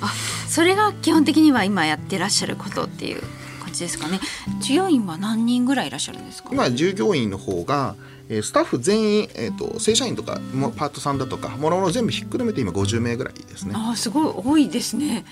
[0.02, 0.14] あ
[0.48, 3.22] それが基本的には今やってらっしゃることっていう
[3.70, 4.20] 感じですかね。
[4.62, 6.50] 従業員は何人ぐらいいらっしゃるんですか？
[6.52, 7.96] 今従業員の方が
[8.30, 10.40] スタッフ全員、えーと、正社員とか
[10.78, 13.74] パートさんだとかもろもろ全部ひっくるめて今50名ぐらいですね。
[13.76, 15.26] あすごい多いですね。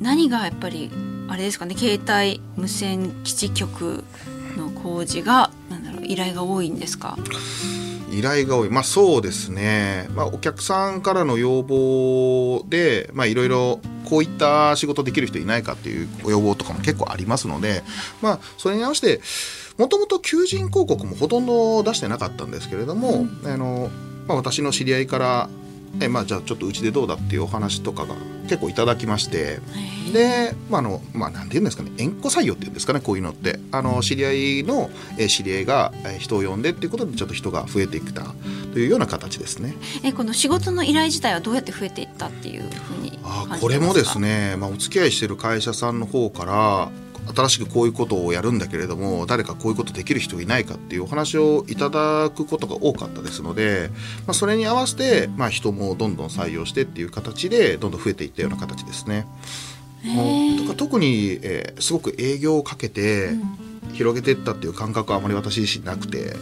[0.00, 0.90] 何がやっぱり
[1.28, 1.76] あれですかね？
[1.76, 4.04] 携帯無線基地局
[4.56, 7.16] の工事がなんだろう依頼が多いんですか？
[8.18, 8.70] 依頼が多い。
[8.70, 17.82] まあそうですね、まあ、お客さんからの要望でまいろいろこういった仕事できる人いないかっていうご要望とかも結構ありますので
[18.22, 19.20] まあそれに合わせて
[19.78, 23.90] もともと求人広告もほとんど出してなかったんですけれども、あの
[24.28, 25.48] まあ、私の知り合いから
[26.00, 28.14] えまあ、じゃあちょっとうちでどうだっていうお話とかが
[28.48, 29.60] 結構いただきまして。
[30.12, 31.90] で、まあのまあ、なんていうんですかね。
[31.98, 33.58] 縁故採用っていうんですかねこういうのって。
[33.72, 34.90] あの知り合いの
[35.28, 38.34] 知り合いが人を呼んでっていうことでちょっと人が増えていくた
[38.72, 39.74] というような形ですね。
[40.02, 46.90] えこの仕事の依頼自体はどうやって増えていったっていうふうにあこれもですね、まあ、お付き合いしてる会社さんの方から
[47.32, 53.90] 新しくこういうことをやるんだけれども誰かこういうことできる人いないかっていうお話をいただくことが多かったですので、
[54.26, 59.26] まあ、それに合わせて、まあ、人もどんどん採用してっていう形でどんどん増えていったような形ですね。
[60.58, 63.30] とか特に、えー、すごく営業をかけて
[63.94, 66.36] 広げていったっていう感覚はあまり私自身なくて。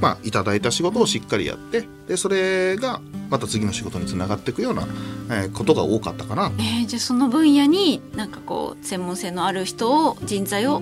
[0.00, 4.86] まあ、いただいた仕事をしっかりやってでそれがまた次の仕事につながっていくような、
[5.30, 6.50] えー、ことが多かったかな。
[6.58, 10.80] えー、じゃあその分野になんかこう専門性のある人を人材を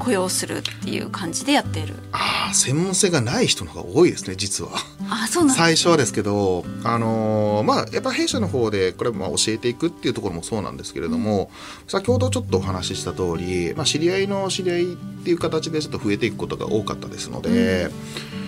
[0.00, 1.94] 雇用するっていう感じでやっている。
[2.12, 4.70] ああ専門性がない人の方が多いですね実は。
[5.08, 11.50] あそうなん、最初はですけどあのー、まあやっぱ弊社の方でこれまあ教えていくっていうところもそうなんですけれども、
[11.84, 18.40] うん、先ほどちょっとお話しした通り、まあ、知り合いの知り合いっていう形でちょっと増えていくことが多かったですので、うん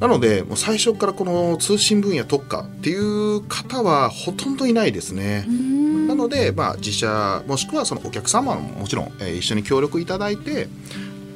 [0.00, 5.46] なのでもう最初からこの通信分野特化っていう方はほとんどいないですね。
[6.14, 10.68] なので、まあ、自社もしくはそのお客様ももちろん、えー、一緒に協力いただいて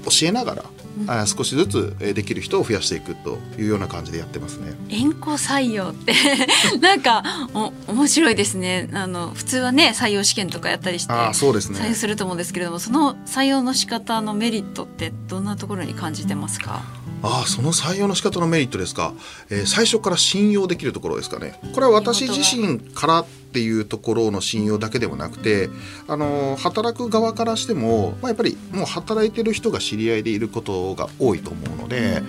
[0.05, 0.65] 教えながら
[1.07, 4.73] あ少しずつできる人を増やしていくというような感じでやってますね。
[4.89, 6.13] 円弧採用って
[6.81, 7.23] なんか
[7.55, 8.89] お面白いですね。
[8.93, 16.83] あの普通はね採用試験とかやったりしてあそうです、ね、採用すると思うんですけれども、その採用の仕方のメリットってどんなところに感じてますか？
[17.23, 19.13] ああその採用の仕方のメリットですか、
[19.51, 25.71] えー、最初から信用できるところですかねこれは私自身からっていうところの信用だけではなくて
[26.07, 32.23] あの働く側からしても、まあ、やっぱりもう働いてる人が知り合いでいることが多いと思うので、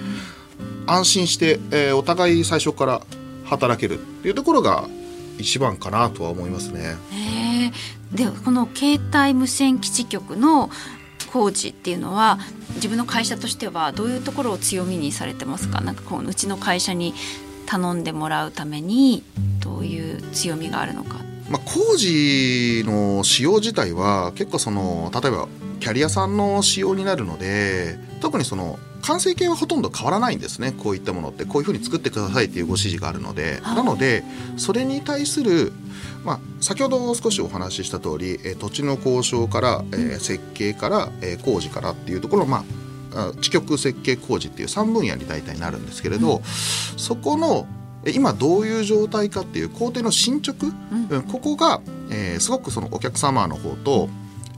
[0.88, 3.02] 安心して、えー、お互い最初から
[3.46, 4.88] 働けるっていうところが
[5.38, 6.98] 一番かなとは思いますね。
[8.12, 10.72] でこの携帯無線基地局の
[11.32, 12.40] 工事っていうのは
[12.76, 15.80] 自分の会社としてはどういうところを強みにされてますか？
[15.82, 17.14] なんかこううちの会社に
[17.68, 19.24] 頼んでもらうために
[19.60, 21.18] どういう強みがあるのか。
[21.52, 25.48] まあ、工事の仕様自体は結構その例えば
[25.80, 30.74] キャリアさんの仕様になるので特にその完成形はほとんど変わらないんですね。
[30.74, 31.46] こういったものって。
[31.46, 33.62] こういうふうに作ってくださいっていうご指示があるので。
[33.62, 34.24] なので
[34.58, 35.72] それに対する
[36.26, 42.66] まあ、先ほど少しお話しした通り、え土地の交渉から、えー、設計から、えー、工事からっていうところ、ま
[43.16, 46.44] あ、地局設計工事っていう3分野に大体なるんですけれど、うん、
[46.98, 47.68] そこの
[48.08, 50.68] 今どういう状態かっていう工程の進捗、
[51.12, 54.10] うん、ここが、えー、すごくそのお客様の方と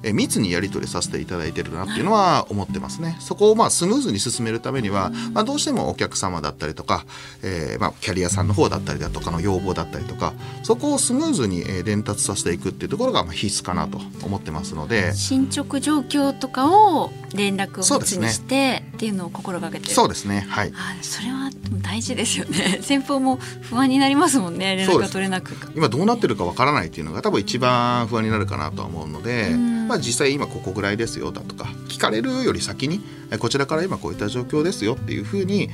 [0.03, 3.17] え密にやり取りさせていただいてるなっていうのは思ってますね。
[3.19, 7.05] そこをまあスムーズに進めるためには、まあ、どうしてもお客様だったりとか、
[7.43, 10.33] えー、まあキャリアさんの方だったりだとかの要望だったりとか
[10.63, 20.46] そこをスムーズに伝達させていくっていうところがまあ必須かなと思ってますので進捗状況とかを連絡を持つにして、っていうのを心がけてそうですね。
[20.50, 20.74] はい。
[20.76, 21.50] あそれは
[21.82, 22.80] 大事ですよね。
[22.84, 24.76] 先方も不安になりますもんね。
[24.76, 25.56] 連絡が取れなく。
[25.76, 29.56] 今どうなってるかわからないっていうのが多分一番不安になるかなとは思うので、
[29.88, 33.02] まあ、実際今ここぐらいですよだとか聞かれるより先に
[33.39, 35.70] こちらから今こういった状況ですよっていうふうに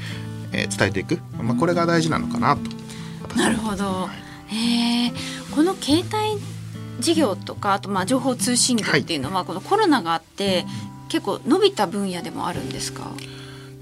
[0.51, 2.71] 伝えていく、まあ、これが大事なのかなと。
[3.35, 4.09] なるほど、は
[4.51, 5.13] い、へ
[5.51, 6.41] この携帯
[6.99, 10.65] 事業とかあとまあ情報通信業っていうのは、このコロナがあって
[11.09, 13.11] 結構伸びた分野でもあるんですか？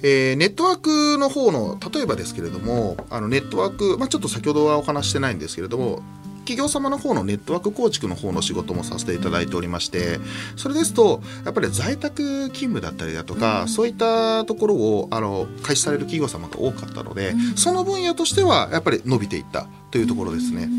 [0.03, 6.03] えー、ネットワークの方の例えばですけれどもあのネットワーク、まあ、ちょっと先ほどはお話してないんですけれども
[6.39, 10.19] 企業様の方のネットワーク構築の方の仕事もさせていただいておりまして
[10.57, 20.69] それですとやっぱり在宅勤務だったりだとか、うん、そういったところをあの開始される企業様が多かったので、うん、その分野としてはやっぱり伸びていったというところですね。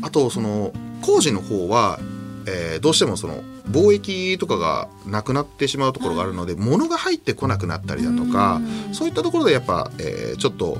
[0.00, 2.00] あとその工事の方は
[2.46, 8.60] えー、どうしてもその貿易とかがなくなってしまうところがあるので、物が入ってこなくなったりだとか、
[8.92, 10.78] そういったところでやっぱ、えー、ちょっと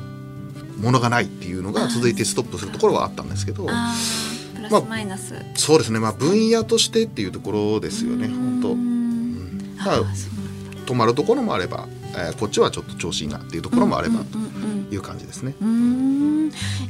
[0.79, 3.67] 物がないっていうのが続いてストップするところはあったんですけど。
[4.71, 5.35] まあ、マイナス。
[5.55, 10.03] そうですね、まあ、分野としてっていうところですよね本当、うん、だ。
[10.87, 14.39] 止まるところもあれば、えー、こっちはちょっと調子いいなっていうところもあればと
[14.95, 15.55] いう感じですね。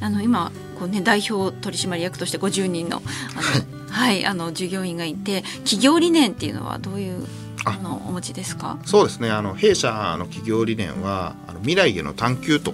[0.01, 7.27] あの今こう、ね、代表取締役として50人のあのはいあの従業員がいて企業理念っていうのはどういう
[7.65, 8.79] あのお持ちですか？
[8.85, 9.31] そうですね。
[9.31, 12.73] あの弊社の企業理念はあの未来への探求と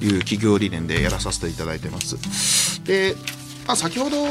[0.00, 2.82] いう企業理念でやらさせていただいてます。
[2.84, 3.14] で、
[3.66, 4.24] まあ、先ほど、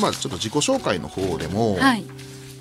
[0.00, 2.04] まあ、ちょっと自己紹介の方でも、はい、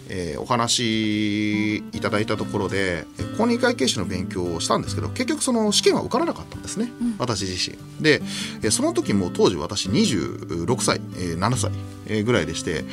[0.10, 3.06] えー、お話いただいたところで
[3.38, 7.78] 公認会計士の勉強をしたんですけど結局その試験は受からなかったんですね、うん、私自身。
[8.02, 8.22] で
[8.72, 11.72] その時も当時私26歳、えー、7歳、
[12.08, 12.84] えー、ぐらいでして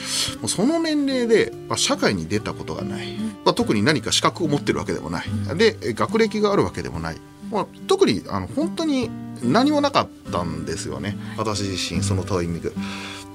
[0.40, 5.26] もうその年齢で、まあ、社会に出たことがない、まあ、特に何か資格を持ってるわけでもない。
[5.56, 7.16] で学歴があるわけでもない、
[7.50, 9.10] まあ、特にあの本当に
[9.42, 11.16] 何もなかったんですよね。
[11.36, 12.74] 私自身そのタイミング。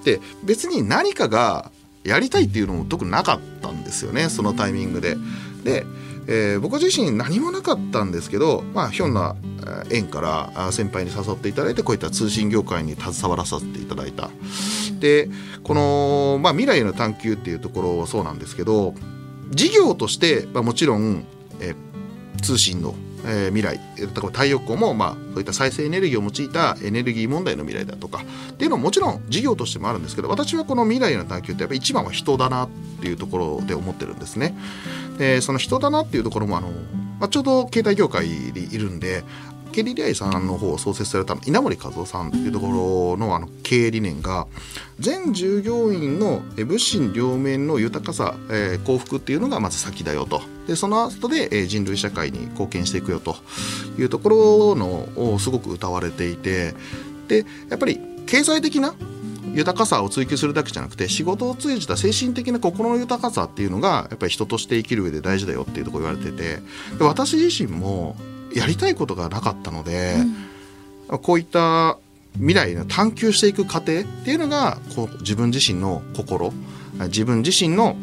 [0.03, 1.71] で別に何かが
[2.05, 5.17] やりたいっていうのも特になかったんですよねそのタイミングで。
[5.63, 5.85] で、
[6.27, 9.35] えー、僕自身何もなかったんですけど、まあ、ひょんな
[9.89, 14.29] 縁から先輩に誘っていただいてこういった通信業界に携わらさせていただいた。
[14.99, 15.29] で
[15.63, 18.93] この、まあ、未来への探求っていうところそうなんですけど
[19.49, 21.25] 事業として、まあ、もちろん、
[21.59, 32.69] えー、通信のえー、未来太陽光も、まあ、そういった再生エネルギーを用いたエネルギー問題の未来だとかっていうのももちろん事業としてもあるんですけど私はこの未来の探求ってやっぱり一番は人だなっ
[33.01, 34.55] ていうところで思ってるんですね。
[35.17, 36.69] でその人だなっていうところもあの、
[37.19, 39.23] まあ、ちょうど携帯業界にいるんで
[39.75, 44.47] ケリリアイさんの方を創設された稲森和夫さんっていうところのあの経営理念が
[44.99, 50.41] 全従業員の物心両面の豊かさ、えー、幸福っていうのがまず先だよと。
[50.65, 53.35] でその後で、え、人類社会に貢献していくよと
[53.99, 56.73] いうところのをすごく歌われていて
[57.27, 58.95] でやっぱり経済的な
[59.53, 66.61] 豊かさを追求するだけじゃなくて仕事を通じた精神的な心の豊かさっていうのがやっぱり人として生きる上で大事だよっていうとこ言われてて
[66.97, 68.15] で私自身も
[68.55, 70.15] やりたいことがなかったので、
[71.09, 71.97] うん、こういった
[72.35, 76.53] 未来の探求していく過程っていうのがこう自分自身の心
[77.07, 77.95] 自分自身の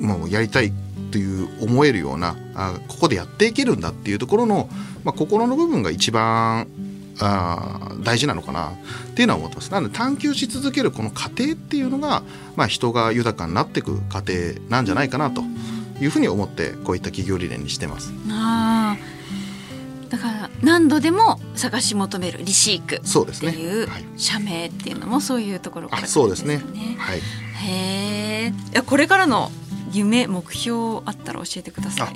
[0.00, 0.72] もうやりたいっ
[1.10, 4.68] ていう思えるようなあここでやっていけるんだっていうところの、
[5.04, 6.66] まあ、心の部分が一番
[7.20, 9.72] あ大事なのかなっていうのは思ってます。
[9.72, 12.22] なので探求し続けるこの過程っていうのが、
[12.56, 14.32] まあ、人が豊かになっていく過程
[14.68, 15.42] なんじゃないかなと
[16.00, 18.12] いうふうに思ってこういった企業理念にしてます。
[18.30, 18.77] あ
[20.62, 26.62] 何度でも探し求めるリシークっていう社名っていうのもそういうところから、ね、そうですね。
[26.98, 28.82] はい、へえ。
[28.82, 29.50] これからの
[29.92, 32.14] 夢目標あったら教えてください。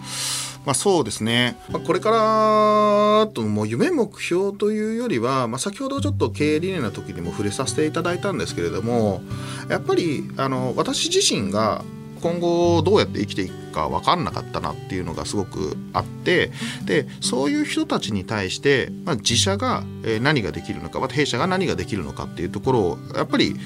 [0.64, 2.10] まあ、そうですね、まあ、これか
[3.24, 9.22] らともう夢目標というよりは、まあ、先ほどちょっと経営理念の時にも触れさせていただいたんですけれども
[9.68, 11.84] やっぱりあの私自身が
[12.22, 16.52] 今後どうやって生きていくか分かんなかったなっていうのがすごくあって
[16.84, 19.82] でそういう人たちに対して、まあ、自社が
[20.20, 23.56] 何ができるのかまた弊社が何ができるのかっていうところをやっぱり、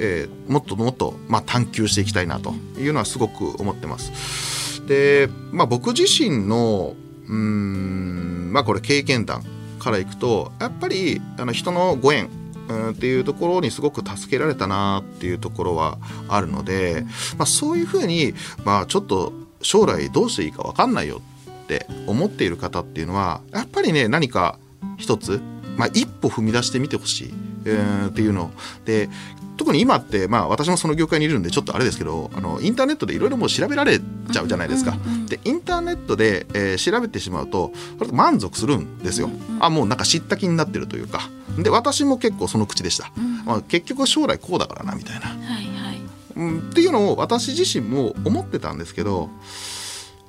[0.00, 4.86] えー、もっともっと、まあ、探求していきたいなというのはすごく思ってます。
[4.86, 6.94] で、まあ、僕自身の
[7.28, 9.42] うんまあこれ経験談
[9.78, 12.30] からいくとやっぱりあの人のご縁
[12.68, 15.98] うんっていうところにすごく助けられたなっていうところは
[16.28, 17.04] あるので、
[17.38, 21.20] まあ、そういうふうに、まあ、ちょっと将来どうしていいか分かんないよ
[21.64, 24.58] って思っている方っていうのはやっぱりね何か
[24.96, 25.40] 一つ、
[25.76, 27.34] まあ、一歩踏み出してみてほしい、
[27.66, 28.50] えー、っていうの。
[28.84, 29.08] で
[29.56, 34.98] 特に今って、まあ、私もその業界にいるんでちょっとあれですけどあのインターネットでいろいろもう調べられちゃうじゃないですか。
[35.28, 37.72] でインターネットで、えー、調べてしまうと
[38.12, 39.30] 満足するんですよ。
[39.60, 43.10] あもうなんか知った気になってるというかで私も結構その口でした。
[43.44, 45.26] まあ、結局将来こうだからなみたいな。
[45.26, 46.00] はいはい
[46.36, 49.30] うん、っていうのを私自身も思ってたんですけど、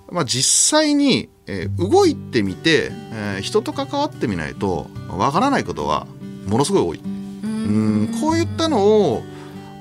[0.09, 6.07] まあ、実際に、えー、動いてみて、えー、人と関わってみないとわからないことは
[6.47, 7.01] ものすごい多い。
[7.03, 9.23] うんこういったのを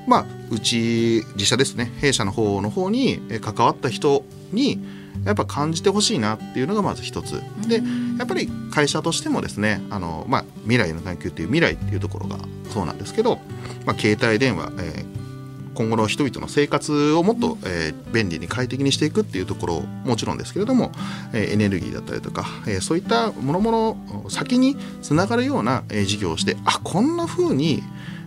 [0.09, 4.81] まあうち自社ですね弊社の方の方に関わった人に
[5.25, 7.83] やっぱ感じてほしいなっていうのがまず一つで
[8.19, 12.39] やっぱり会社としてもですねあの、まあ、未来の探求っていう未来っていうところが
[12.71, 13.37] そうなんですけど、
[13.85, 20.93] まあ、携帯電話、えー、今後の人々の生活をもっと、えー、便利に快適にしていくっていうところもちろんですけれども、
[21.33, 27.83] えー、エネルギーだったりとか、えー、そういったものもの先につながるような、え、事業をしてあこんな風に、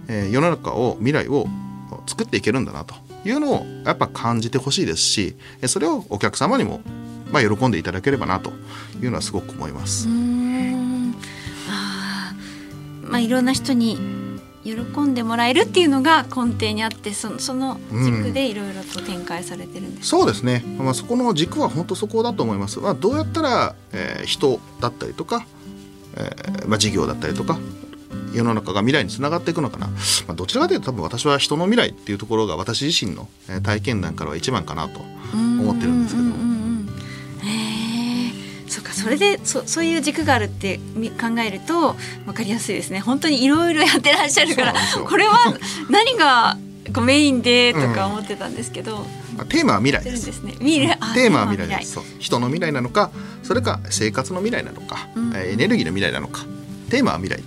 [0.08, 1.48] え、世の中を未来を
[2.08, 5.36] 作っていけるんだなというのをやっぱ感じてほしいですし
[5.66, 6.82] それをお客様にも、
[7.32, 8.52] まあ、喜んでいただければなと
[9.02, 10.08] いうのはすごく思います。
[11.70, 12.34] あ
[13.04, 13.98] まあ、いろんな人に
[14.64, 25.46] 喜んでもらえるっていうのが根底にあってそのその軸でいろいろと展開されてるんです、うん、そうですね、まあ、そこの軸は本当そこだと思います、まあ、どうやったら、えー、人だったりとか、
[26.18, 27.58] えーまあ、事業だったりとか
[28.34, 29.94] 世の中が未来につながっていくのかな、ま
[30.30, 33.28] あ、どちらかというと多分私は人の未来っていうところが私自身の
[33.64, 35.00] 体験談からは一番かなと
[35.34, 36.59] 思ってるんですけど。
[38.80, 40.78] そうかそれでそそういう軸があるって
[41.20, 43.00] 考えると分かりやすいですね。
[43.00, 44.74] 本当にいろいろやってらっしゃるから
[45.08, 45.36] これは
[45.90, 46.58] 何が
[46.94, 49.06] こうメインでとか思ってたんですけど、
[49.38, 50.42] うん、テーマは未来です。
[50.44, 50.98] ね、未来。
[51.14, 52.00] テーマは未来です。
[52.20, 53.12] 人の未来なのか、
[53.44, 56.46] それか生活の未来なのか、うん、エネルギーの未来なのか、
[56.90, 57.44] テーマは未来。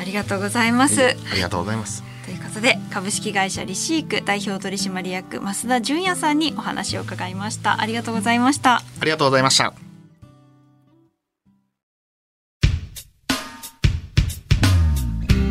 [0.00, 7.80] ありがとうございます、ありがとうございますということで株式会社リシーク代表取締役増田純也さんにお話を伺いました。
[7.80, 8.76] ありがとうございました。
[8.76, 9.74] ありがとうございました。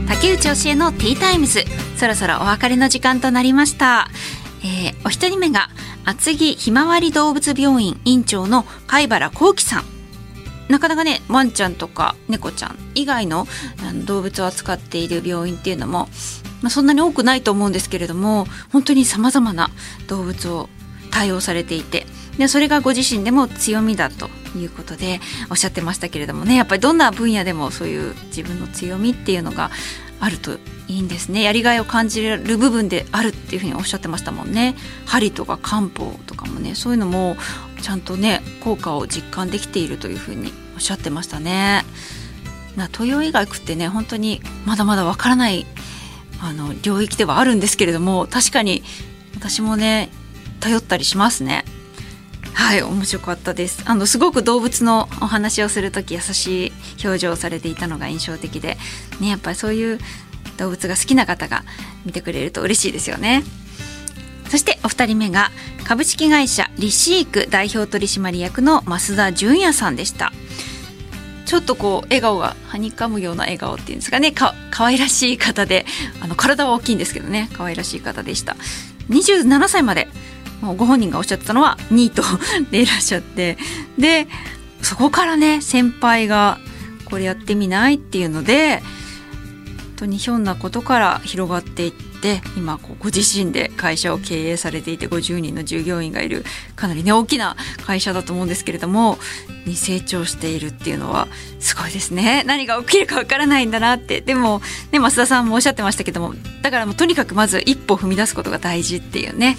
[0.08, 1.66] 竹内教えのティータイムズ。
[1.98, 4.08] そろそろお別れの時間となりました、
[4.62, 5.68] えー、お一人目が
[6.06, 9.99] 厚木ひまわり動物病院院長の貝原幸喜さん
[10.70, 13.48] なかなかねワンちゃんとか猫ちゃん以外の
[14.06, 16.08] 動物を扱っている病院っていうのも、
[16.62, 19.70] まあ、そんなに多くないと思うんですけれども本当にさまざまな
[20.08, 20.70] 動物を
[21.12, 22.06] 対応されていて
[22.38, 29.72] でそれがご自身でも強みだということでおっしゃってましたけれどもねやっぱりどんな分野でもそういう自分の強みっていうのが
[30.20, 30.58] あると
[30.88, 37.38] いいんですねやりがいを感じる部分であるっていうふうにおっしゃってましたもんね針とか漢方とかもねそういうのも
[37.82, 41.84] ちゃんとね効果を実感できているというふうにおっしゃってましたね。
[42.76, 45.66] ま、東洋医学ってね本当にまだまだわからない
[46.42, 48.84] あの領域ではあるんですけれども確かに
[49.36, 50.10] 私もね
[50.60, 51.66] 頼ったりしますね。
[52.70, 53.82] はい面白かったです。
[53.88, 56.72] あのすごく動物のお話をする時優しい
[57.04, 58.78] 表情をされていたのが印象的で
[59.20, 59.98] ねやっぱりそういう
[60.58, 61.64] 動物が好きな方が
[62.06, 63.44] 見てくれると嬉しいですよね。
[64.52, 65.50] そしてお二人目が
[65.84, 70.32] 株式会社リシーク代表取締役の増田純也さんでした。
[71.48, 74.32] ちょっとこう笑顔がはにかむような笑顔っていうんですかね。
[74.32, 75.88] か可愛らしい方で
[76.22, 77.50] あの体は大きいんですけどね。
[77.54, 78.56] 可愛らしい方でした。
[79.10, 80.08] 27歳まで
[80.62, 82.24] ご本人がおっしゃってたのはニート
[82.72, 83.58] でいらっしゃって。
[83.98, 84.28] で
[84.82, 86.58] そこからね先輩が
[87.06, 88.86] これやってみないっていうので本
[89.98, 96.46] 当にひょんなことから広がっていって今ご自身で会社を経営されていて50人の従業員がいる
[96.78, 99.18] かなりね大きな会社だと思うんですけれども
[99.66, 101.28] に成長しているっていうのは
[101.60, 102.44] すごいですね。
[102.46, 104.22] 何が起きるかわからないんだなって。
[104.22, 104.62] でも
[104.94, 109.58] ね増田さんもおっしゃってましたけどもだからもうとにかくまず一歩踏み出すことが大事っていうね。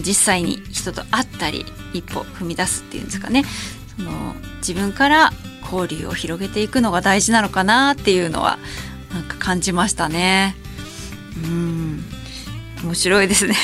[0.00, 3.44] 実際に人と会ったり一歩踏み出すっていうんですかね。
[3.96, 5.32] その自分から
[5.62, 8.58] 交流を広げていくのが大事なのかなっていうのは
[9.12, 10.56] なんか感じましたね。
[11.44, 12.04] うん。
[12.84, 13.54] 面白いですね。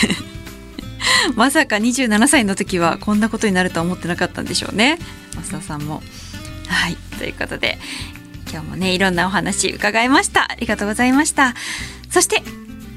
[1.36, 4.98] まさか27歳の時はこんなことになるとは思ってなかったんでしょうね。
[5.34, 6.02] 増田さんも。
[6.68, 6.96] はい。
[7.18, 7.78] ということで
[8.50, 10.50] 今日もねいろんなお話伺いました。
[10.50, 11.54] ありがとうございました。
[12.10, 12.42] そして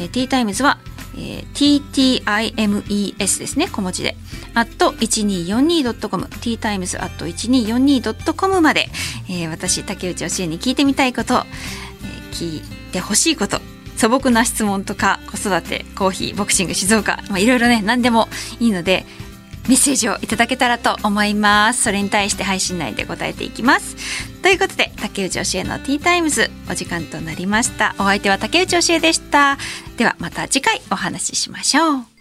[0.00, 0.78] えー、ttimes は
[1.14, 4.16] えー、ttimes ですね、小文字で。
[4.54, 8.88] at 1242.com、ttimes at 1242.com まで、
[9.28, 13.60] えー、私、竹内教えに聞いてみたいこと、えー、聞いてほしいこと、
[13.96, 18.28] 素朴な質問とか子育てコーヒーボクシング静岡、まあ、いろいろね何でも
[18.58, 19.06] いいので
[19.68, 21.82] メッセージをいただけたらと思います。
[21.82, 23.96] それに対して配信内で答えていきます。
[24.42, 27.94] ということで竹内教えのティータイムズお時間となりました。
[27.98, 29.58] お相手は竹内教えでした。
[29.96, 32.11] ではまた次回お話ししましょう。